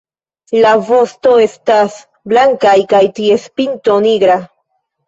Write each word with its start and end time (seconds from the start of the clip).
La 0.65 0.71
vosto 0.87 1.35
estas 1.43 1.99
blankaj 2.35 2.75
kaj 2.95 3.05
ties 3.21 3.49
pinto 3.61 4.03
nigra. 4.11 4.43